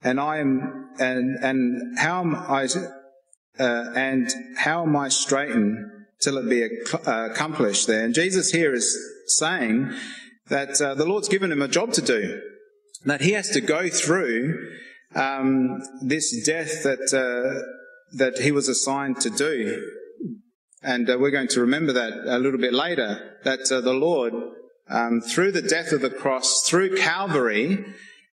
[0.02, 2.68] and I am, and, and how am I,
[3.58, 5.78] uh, and how am I straitened
[6.20, 8.04] till it be uh, accomplished there?
[8.04, 9.92] And Jesus here is saying
[10.48, 12.40] that uh, the Lord's given him a job to do,
[13.04, 14.72] that he has to go through
[15.14, 17.62] um, this death that uh,
[18.12, 19.90] that he was assigned to do.
[20.82, 24.32] And uh, we're going to remember that a little bit later, that uh, the Lord
[24.88, 27.84] um, through the death of the cross, through Calvary,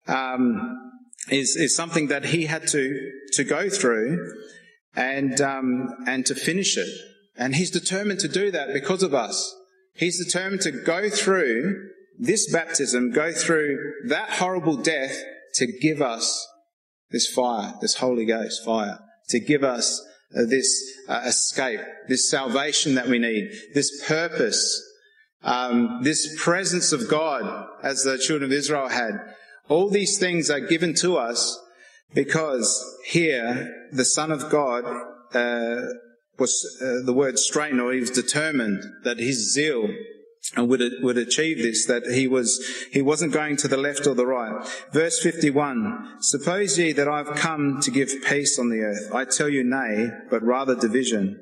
[0.07, 0.93] um,
[1.29, 4.33] is is something that he had to to go through,
[4.95, 6.89] and um, and to finish it.
[7.37, 9.53] And he's determined to do that because of us.
[9.93, 15.21] He's determined to go through this baptism, go through that horrible death
[15.55, 16.47] to give us
[17.11, 18.99] this fire, this Holy Ghost fire,
[19.29, 24.81] to give us uh, this uh, escape, this salvation that we need, this purpose
[25.45, 29.13] um, this presence of God as the children of Israel had.
[29.69, 31.57] All these things are given to us
[32.13, 34.83] because here the Son of God
[35.33, 35.81] uh,
[36.37, 39.87] was uh, the word strain, or he was determined that his zeal
[40.57, 41.85] would would achieve this.
[41.85, 44.67] That he was he wasn't going to the left or the right.
[44.91, 49.13] Verse fifty one: Suppose ye that I've come to give peace on the earth?
[49.13, 51.41] I tell you, nay, but rather division.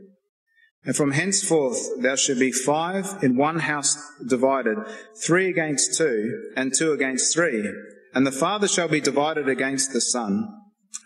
[0.85, 4.77] And from henceforth there shall be five in one house divided,
[5.21, 7.71] three against two, and two against three.
[8.13, 10.47] And the father shall be divided against the son,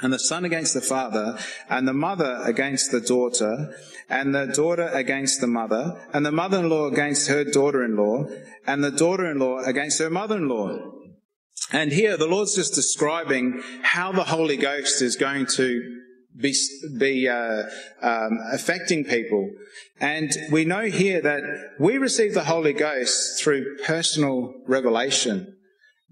[0.02, 1.38] and the son against the father,
[1.70, 3.74] and the mother against the daughter,
[4.10, 8.26] and the daughter against the mother, and the mother-in-law against her daughter-in-law,
[8.66, 10.78] and the daughter-in-law against her mother-in-law.
[11.72, 15.82] And here the Lord's just describing how the Holy Ghost is going to
[16.40, 16.54] be,
[16.98, 17.64] be uh,
[18.02, 19.50] um, affecting people.
[20.00, 21.42] And we know here that
[21.80, 25.57] we receive the Holy Ghost through personal revelation.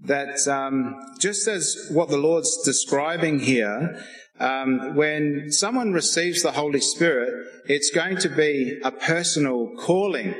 [0.04, 4.02] That um, just as what the Lord's describing here,
[4.38, 7.32] um, when someone receives the Holy Spirit,
[7.66, 10.34] it's going to be a personal calling,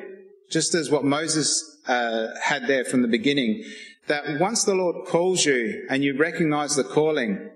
[0.51, 3.65] just as what Moses uh, had there from the beginning.
[4.09, 7.51] That once the Lord calls you and you recognize the calling,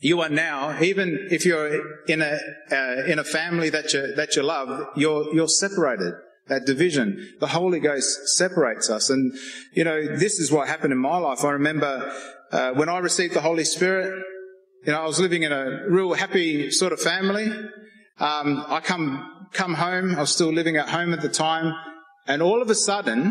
[0.00, 2.38] you are now, even if you're in a
[2.70, 6.14] uh, in a family that you that you love, you're you're separated.
[6.52, 9.32] That division, the Holy Ghost separates us, and
[9.72, 11.42] you know this is what happened in my life.
[11.44, 12.12] I remember
[12.52, 14.22] uh, when I received the Holy Spirit.
[14.84, 17.46] You know, I was living in a real happy sort of family.
[18.18, 20.14] Um, I come come home.
[20.14, 21.72] I was still living at home at the time,
[22.26, 23.22] and all of a sudden,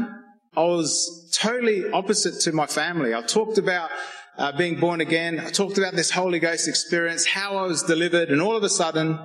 [0.57, 3.13] I was totally opposite to my family.
[3.13, 3.91] I talked about
[4.39, 5.39] uh, being born again.
[5.39, 8.69] I talked about this Holy Ghost experience, how I was delivered, and all of a
[8.69, 9.19] sudden,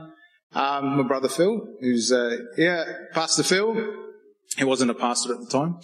[0.55, 3.75] um, my brother Phil, who's, uh, yeah, Pastor Phil,
[4.57, 5.79] he wasn't a pastor at the time.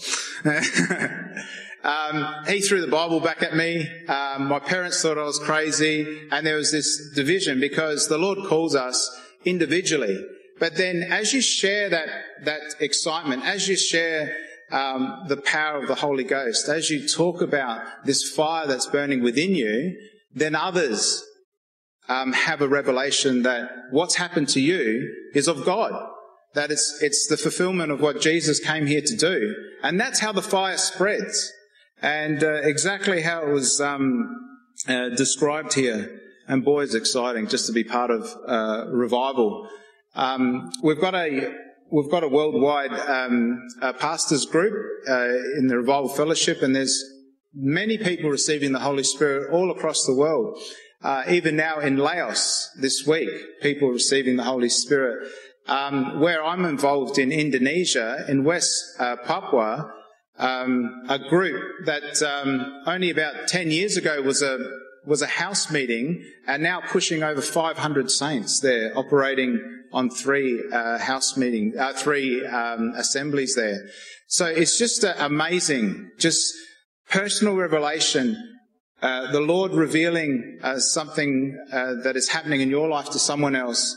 [1.85, 3.87] um, he threw the Bible back at me.
[4.09, 8.39] Um, my parents thought I was crazy, and there was this division because the Lord
[8.49, 9.11] calls us
[9.45, 10.25] individually.
[10.59, 12.09] But then, as you share that
[12.45, 14.35] that excitement, as you share
[14.71, 19.23] um, the power of the Holy Ghost, as you talk about this fire that's burning
[19.23, 19.99] within you,
[20.35, 21.25] then others
[22.09, 25.93] um, have a revelation that what's happened to you is of God.
[26.55, 29.55] That it's, it's the fulfillment of what Jesus came here to do.
[29.83, 31.51] And that's how the fire spreads.
[32.03, 34.37] And uh, exactly how it was um,
[34.87, 36.21] uh, described here.
[36.49, 39.69] And boy, it's exciting just to be part of uh, revival.
[40.15, 41.55] Um, we've got a
[41.91, 44.75] we've got a worldwide um, uh, pastors group
[45.09, 47.03] uh, in the Revival Fellowship, and there's
[47.55, 50.59] many people receiving the Holy Spirit all across the world.
[51.03, 53.29] Uh, even now in Laos this week,
[53.61, 55.29] people receiving the Holy Spirit.
[55.69, 59.93] Um, where I'm involved in Indonesia, in West uh, Papua,
[60.39, 64.59] um, a group that um, only about 10 years ago was a
[65.05, 69.61] was a house meeting and now pushing over 500 saints there operating
[69.93, 73.85] on three uh, house meetings, uh, three um, assemblies there.
[74.29, 76.55] So it's just uh, amazing, just
[77.11, 78.52] personal revelation.
[79.03, 83.57] Uh, the Lord revealing uh, something uh, that is happening in your life to someone
[83.57, 83.97] else,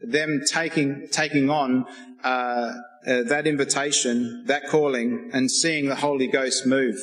[0.00, 1.84] them taking taking on
[2.22, 6.96] that invitation, that calling, and seeing the Holy Ghost move.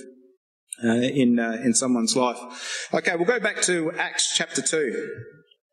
[0.84, 2.89] uh, in uh, in someone's life.
[2.93, 5.10] Okay, we'll go back to Acts chapter two,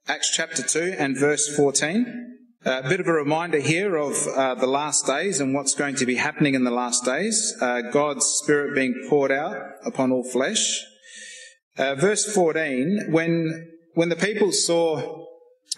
[0.06, 2.28] Acts chapter two and verse fourteen.
[2.64, 6.06] A bit of a reminder here of uh, the last days and what's going to
[6.06, 7.56] be happening in the last days.
[7.60, 10.80] Uh, God's Spirit being poured out upon all flesh.
[11.76, 15.26] Uh, verse 14, when, when the people saw,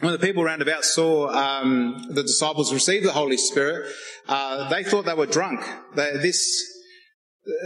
[0.01, 3.93] when the people round about saw um, the disciples receive the Holy Spirit,
[4.29, 5.61] uh, they thought they were drunk.
[5.95, 6.63] They, this,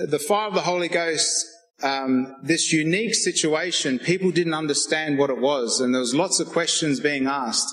[0.09, 1.47] the fire of the Holy Ghost
[1.83, 6.49] um, this unique situation, people didn't understand what it was, and there was lots of
[6.49, 7.73] questions being asked.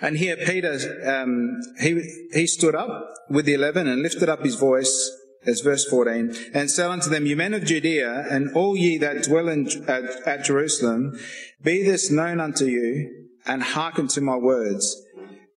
[0.00, 2.00] And here Peter, um, he,
[2.32, 2.88] he stood up
[3.28, 5.10] with the eleven and lifted up his voice,
[5.46, 9.22] as verse 14, and said unto them, You men of Judea, and all ye that
[9.24, 11.18] dwell in, at, at Jerusalem,
[11.62, 15.02] be this known unto you, and hearken to my words.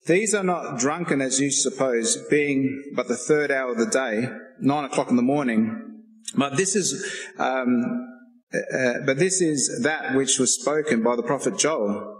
[0.05, 4.29] These are not drunken as you suppose, being but the third hour of the day,
[4.59, 6.03] nine o'clock in the morning.
[6.35, 8.07] But this is, um,
[8.53, 12.15] uh, but this is that which was spoken by the prophet Joel.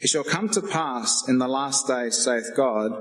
[0.00, 2.92] It shall come to pass in the last days, saith God,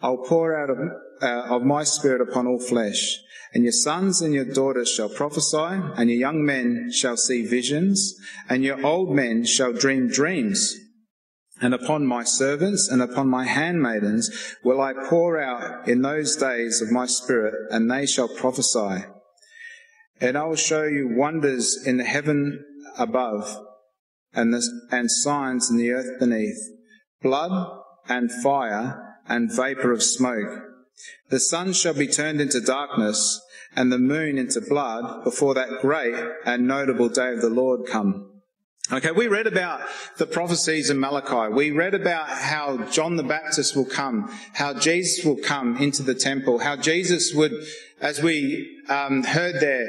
[0.00, 0.78] I'll pour out of,
[1.22, 3.18] uh, of my spirit upon all flesh,
[3.54, 5.56] and your sons and your daughters shall prophesy,
[5.96, 8.14] and your young men shall see visions,
[8.48, 10.76] and your old men shall dream dreams.
[11.60, 16.80] And upon my servants and upon my handmaidens will I pour out in those days
[16.80, 19.04] of my spirit, and they shall prophesy.
[20.20, 22.64] And I will show you wonders in the heaven
[22.96, 23.64] above
[24.34, 26.58] and, the, and signs in the earth beneath,
[27.22, 30.67] blood and fire and vapor of smoke.
[31.30, 33.40] The sun shall be turned into darkness
[33.76, 38.28] and the moon into blood before that great and notable day of the Lord come.
[38.90, 39.82] Okay, we read about
[40.16, 41.52] the prophecies in Malachi.
[41.52, 46.14] We read about how John the Baptist will come, how Jesus will come into the
[46.14, 47.52] temple, how Jesus would,
[48.00, 49.86] as we um, heard there,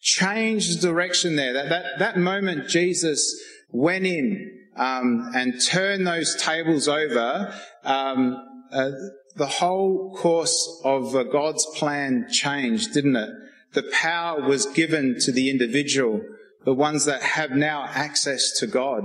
[0.00, 1.52] change the direction there.
[1.52, 7.52] That, that, that moment Jesus went in um, and turned those tables over,
[7.84, 8.36] um,
[8.72, 8.92] uh,
[9.38, 13.30] the whole course of uh, God's plan changed, didn't it?
[13.72, 16.20] The power was given to the individual,
[16.64, 19.02] the ones that have now access to God,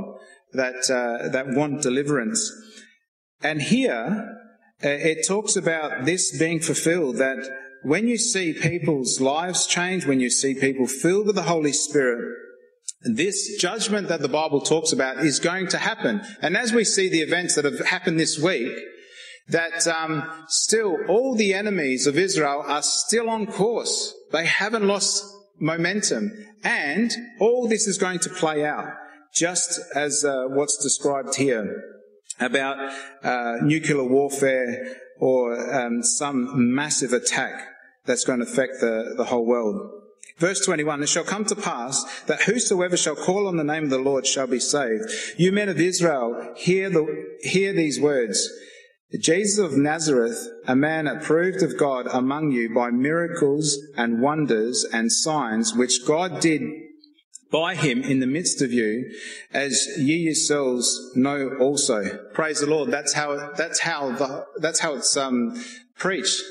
[0.53, 2.51] that uh, that want deliverance.
[3.41, 4.39] And here
[4.83, 7.17] uh, it talks about this being fulfilled.
[7.17, 7.47] That
[7.83, 12.35] when you see people's lives change, when you see people filled with the Holy Spirit,
[13.03, 16.21] this judgment that the Bible talks about is going to happen.
[16.41, 18.71] And as we see the events that have happened this week,
[19.49, 24.13] that um, still all the enemies of Israel are still on course.
[24.31, 25.23] They haven't lost
[25.59, 26.31] momentum.
[26.63, 28.87] And all this is going to play out,
[29.33, 31.83] just as uh, what's described here
[32.39, 32.77] about
[33.23, 37.67] uh, nuclear warfare or um, some massive attack
[38.05, 39.91] that's going to affect the, the whole world.
[40.37, 43.89] Verse 21, It shall come to pass that whosoever shall call on the name of
[43.89, 45.03] the Lord shall be saved.
[45.37, 47.05] You men of Israel, hear, the,
[47.41, 48.49] hear these words.
[49.19, 55.11] Jesus of Nazareth, a man approved of God among you by miracles and wonders and
[55.11, 56.61] signs which God did
[57.51, 59.11] by him in the midst of you,
[59.53, 62.17] as ye yourselves know also.
[62.33, 62.89] Praise the Lord.
[62.89, 65.63] That's how, that's how the, that's how it's, um,
[65.95, 66.41] preached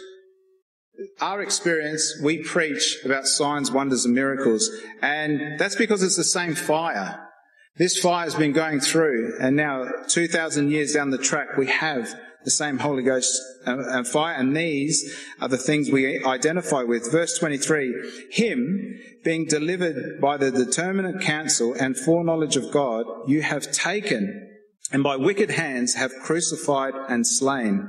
[1.21, 6.55] our experience, we preach about signs, wonders, and miracles, and that's because it's the same
[6.55, 7.29] fire.
[7.77, 12.15] This fire has been going through, and now 2,000 years down the track, we have
[12.45, 17.11] the same Holy Ghost and fire, and these are the things we identify with.
[17.11, 23.71] Verse 23 Him, being delivered by the determinate counsel and foreknowledge of God, you have
[23.73, 24.51] taken,
[24.91, 27.89] and by wicked hands have crucified and slain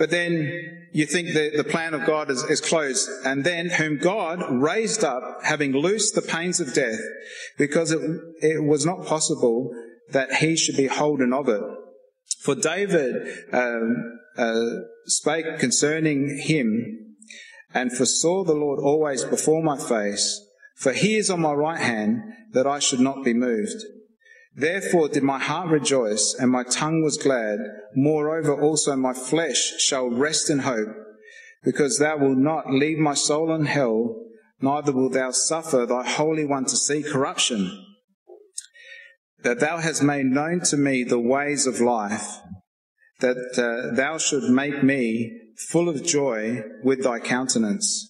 [0.00, 3.06] but then you think that the plan of God is, is, closed.
[3.22, 6.98] And then whom God raised up, having loosed the pains of death,
[7.58, 8.00] because it,
[8.40, 9.70] it was not possible
[10.08, 11.60] that he should be holden of it.
[12.40, 14.70] For David um, uh,
[15.04, 17.16] spake concerning him,
[17.74, 20.40] and foresaw the Lord always before my face,
[20.76, 22.22] for he is on my right hand,
[22.52, 23.84] that I should not be moved.
[24.56, 27.58] Therefore did my heart rejoice, and my tongue was glad.
[27.94, 30.88] Moreover, also my flesh shall rest in hope,
[31.62, 34.16] because thou wilt not leave my soul in hell,
[34.62, 37.86] neither wilt thou suffer thy Holy One to see corruption.
[39.42, 42.40] That thou hast made known to me the ways of life,
[43.20, 45.32] that uh, thou should make me
[45.68, 48.06] full of joy with thy countenance.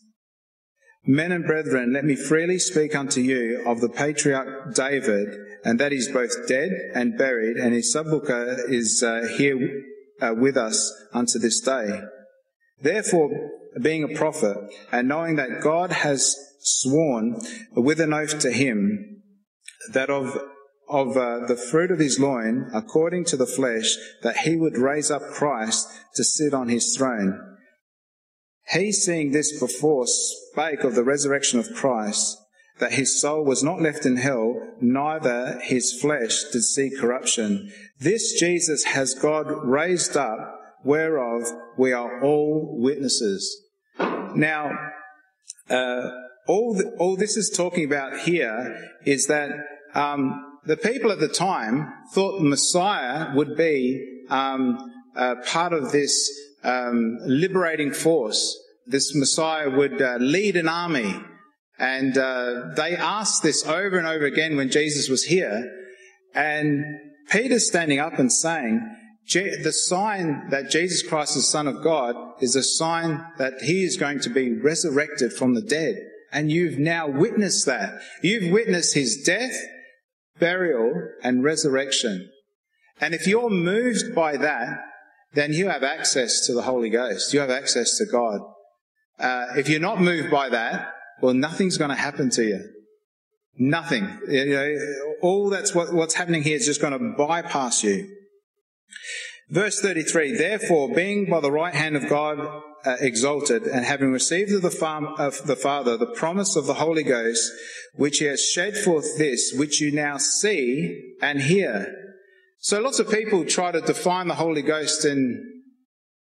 [1.07, 5.29] Men and brethren, let me freely speak unto you of the patriarch David,
[5.65, 9.83] and that he's both dead and buried, and his sepulchre is uh, here
[10.21, 12.03] uh, with us unto this day.
[12.83, 13.31] Therefore,
[13.81, 14.57] being a prophet,
[14.93, 17.41] and knowing that God has sworn
[17.75, 19.23] with an oath to him
[19.93, 20.39] that of
[20.91, 25.11] of uh, the fruit of his loin, according to the flesh, that he would raise
[25.11, 27.57] up Christ to sit on his throne.
[28.73, 32.37] He, seeing this before, spake of the resurrection of Christ,
[32.79, 37.71] that his soul was not left in hell, neither his flesh did see corruption.
[37.99, 41.43] This Jesus has God raised up, whereof
[41.77, 43.61] we are all witnesses.
[44.35, 44.71] Now,
[45.69, 46.11] uh,
[46.49, 49.51] all, the, all this is talking about here is that
[49.95, 54.79] um, the people at the time thought the Messiah would be um,
[55.17, 56.31] uh, part of this
[56.63, 58.59] um, liberating force.
[58.87, 61.15] This Messiah would uh, lead an army
[61.81, 65.67] and uh, they asked this over and over again when Jesus was here.
[66.35, 66.85] And
[67.31, 68.87] Peter's standing up and saying,
[69.33, 73.97] the sign that Jesus Christ is Son of God is a sign that he is
[73.97, 75.97] going to be resurrected from the dead.
[76.33, 78.01] And you've now witnessed that.
[78.23, 79.55] You've witnessed his death,
[80.41, 82.31] burial, and resurrection.
[83.01, 84.81] And if you're moved by that,
[85.35, 87.33] then you have access to the Holy Ghost.
[87.33, 88.41] You have access to God.
[89.19, 92.61] Uh, if you're not moved by that, well, nothing's going to happen to you.
[93.59, 94.19] Nothing.
[94.29, 94.77] You know,
[95.21, 98.09] all that's what, what's happening here is just going to bypass you.
[99.51, 104.53] Verse 33, therefore, being by the right hand of God uh, exalted, and having received
[104.53, 107.51] of the, farm, of the Father the promise of the Holy Ghost,
[107.95, 111.95] which he has shed forth this, which you now see and hear.
[112.59, 115.63] So lots of people try to define the Holy Ghost in,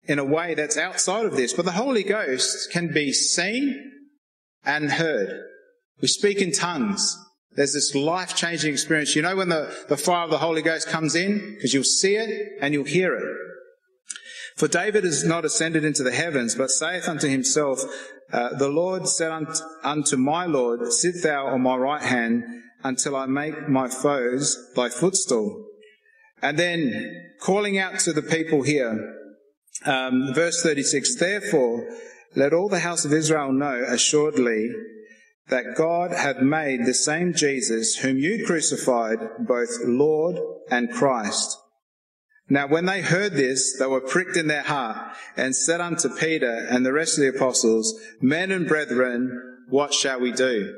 [0.05, 3.89] in a way that's outside of this, but the Holy Ghost can be seen,
[4.65, 5.41] and heard.
[6.01, 7.17] We speak in tongues.
[7.53, 9.17] There's this life changing experience.
[9.17, 11.55] You know when the, the fire of the Holy Ghost comes in?
[11.55, 13.25] Because you'll see it and you'll hear it.
[14.59, 17.81] For David is not ascended into the heavens, but saith unto himself,
[18.33, 19.31] uh, The Lord said
[19.85, 22.43] unto, my Lord, Sit thou on my right hand
[22.83, 25.65] until I make my foes thy footstool.
[26.43, 29.15] And then calling out to the people here,
[29.87, 31.89] um, verse 36, Therefore,
[32.35, 34.73] let all the house of Israel know assuredly
[35.51, 40.37] that God hath made the same Jesus whom you crucified both Lord
[40.69, 41.57] and Christ.
[42.49, 46.67] Now when they heard this, they were pricked in their heart and said unto Peter
[46.71, 50.75] and the rest of the apostles, Men and brethren, what shall we do?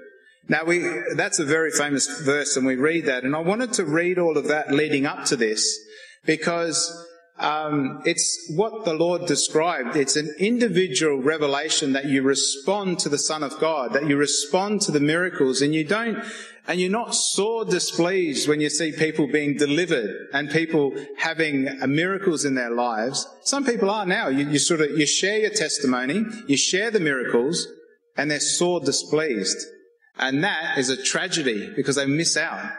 [0.49, 3.85] Now we, that's a very famous verse and we read that and I wanted to
[3.85, 5.79] read all of that leading up to this
[6.27, 7.07] because
[7.41, 9.97] um, it's what the Lord described.
[9.97, 14.83] It's an individual revelation that you respond to the Son of God, that you respond
[14.83, 16.23] to the miracles, and you don't,
[16.71, 21.89] and you're not sore displeased when you see people being delivered and people having uh,
[21.89, 23.27] miracles in their lives.
[23.43, 24.29] Some people are now.
[24.29, 27.66] You, you sort of you share your testimony, you share the miracles,
[28.16, 29.59] and they're sore displeased,
[30.16, 32.71] and that is a tragedy because they miss out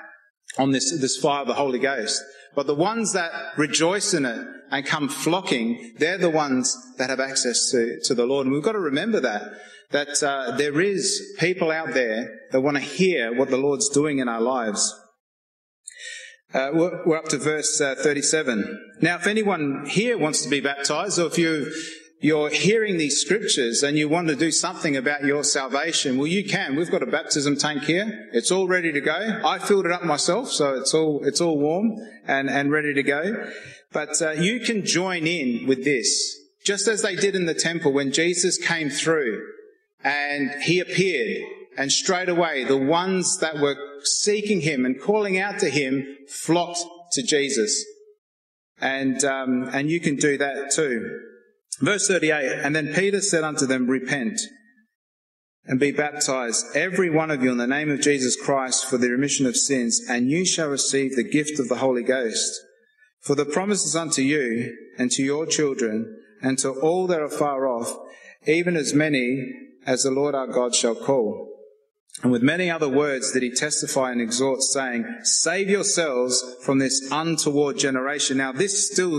[0.58, 2.24] on this this fire of the Holy Ghost.
[2.56, 7.20] But the ones that rejoice in it and come flocking, they're the ones that have
[7.20, 8.46] access to, to the Lord.
[8.46, 9.44] And we've got to remember that,
[9.92, 14.20] that uh, there is people out there that want to hear what the Lord's doing
[14.20, 14.98] in our lives.
[16.54, 18.94] Uh, we're, we're, up to verse uh, 37.
[19.02, 21.72] Now, if anyone here wants to be baptized, or if you
[22.24, 26.44] you're hearing these scriptures and you want to do something about your salvation, well, you
[26.48, 26.76] can.
[26.76, 28.30] We've got a baptism tank here.
[28.32, 29.42] It's all ready to go.
[29.44, 31.96] I filled it up myself, so it's all, it's all warm
[32.28, 33.48] and, and ready to go.
[33.92, 37.92] But uh, you can join in with this, just as they did in the temple
[37.92, 39.42] when Jesus came through
[40.04, 41.44] and he appeared
[41.78, 46.84] and straight away the ones that were seeking him and calling out to him flocked
[47.14, 47.86] to Jesus.
[48.80, 51.20] And, um, and you can do that too.
[51.80, 54.40] Verse 38, and then Peter said unto them, Repent
[55.66, 59.10] and be baptized, every one of you, in the name of Jesus Christ for the
[59.10, 62.60] remission of sins, and you shall receive the gift of the Holy Ghost.
[63.22, 67.30] For the promise is unto you and to your children and to all that are
[67.30, 67.96] far off,
[68.48, 69.54] even as many
[69.86, 71.48] as the Lord our God shall call.
[72.24, 77.08] And with many other words did he testify and exhort, saying, Save yourselves from this
[77.12, 78.38] untoward generation.
[78.38, 79.18] Now, this still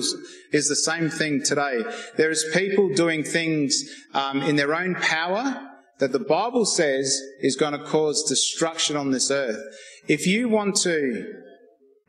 [0.53, 1.83] is the same thing today.
[2.17, 3.83] There is people doing things
[4.15, 9.11] um, in their own power that the Bible says is going to cause destruction on
[9.11, 9.61] this earth.
[10.09, 11.25] If you want to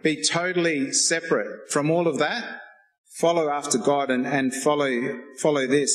[0.03, 2.59] be totally separate from all of that,
[3.17, 5.91] follow after God and, and follow follow this.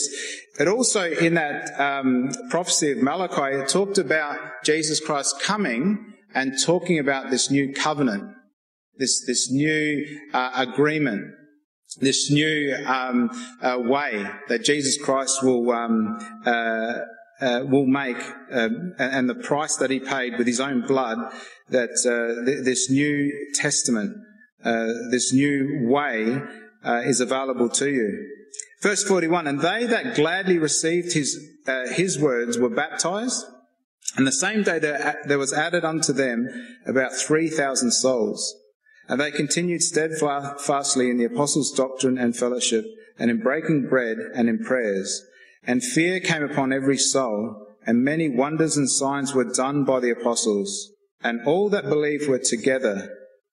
[0.57, 6.53] But also in that um, prophecy of Malachi, it talked about Jesus Christ coming and
[6.63, 8.25] talking about this new covenant,
[8.97, 11.35] this this new uh, agreement.
[12.01, 13.31] this new um,
[13.63, 16.93] uh, way that Jesus Christ will um, uh,
[17.41, 18.19] uh, will make,
[18.51, 21.19] um, and the price that he paid with his own blood,
[21.69, 24.17] that uh, th- this new testament,
[24.65, 26.43] uh, this new way,
[26.85, 28.27] uh, is available to you.
[28.83, 31.39] Verse 41, and they that gladly received his,
[31.93, 33.45] his words were baptized,
[34.17, 36.49] and the same day there, there was added unto them
[36.87, 38.55] about 3,000 souls.
[39.09, 42.85] And they continued steadfastly in the apostles' doctrine and fellowship,
[43.19, 45.25] and in breaking bread and in prayers.
[45.65, 50.11] And fear came upon every soul, and many wonders and signs were done by the
[50.11, 50.93] apostles.
[51.23, 53.11] And all that believed were together,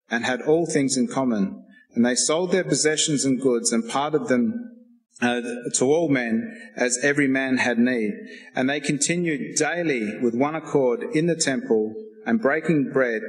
[0.10, 1.65] and had all things in common.
[1.96, 4.72] And they sold their possessions and goods, and parted them
[5.22, 5.42] uh,
[5.74, 8.14] to all men as every man had need.
[8.54, 11.94] And they continued daily with one accord in the temple,
[12.26, 13.22] and breaking bread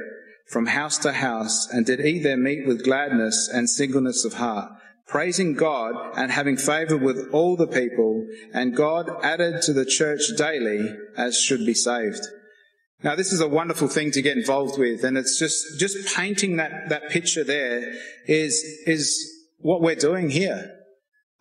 [0.47, 4.71] from house to house, and did eat their meat with gladness and singleness of heart,
[5.07, 10.21] praising God and having favor with all the people, and God added to the church
[10.37, 12.25] daily as should be saved.
[13.03, 16.57] Now, this is a wonderful thing to get involved with, and it's just, just painting
[16.57, 17.93] that, that picture there
[18.25, 19.15] is, is
[19.59, 20.73] what we're doing here.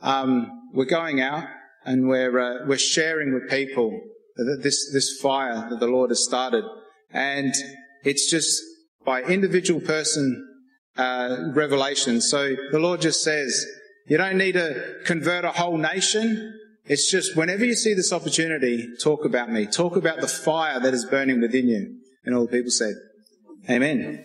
[0.01, 1.45] Um, we're going out
[1.85, 3.99] and we're, uh, we're sharing with people
[4.37, 6.65] this, this fire that the Lord has started.
[7.11, 7.55] And
[8.05, 8.61] it's just
[9.05, 10.47] by individual person
[10.97, 12.21] uh, revelation.
[12.21, 13.67] So the Lord just says,
[14.09, 16.59] you don't need to convert a whole nation.
[16.89, 19.67] It's just whenever you see this opportunity, talk about me.
[19.67, 21.99] Talk about the fire that is burning within you.
[22.25, 22.95] And all the people said,
[23.69, 24.25] Amen.